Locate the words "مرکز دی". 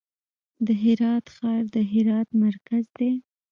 2.43-3.11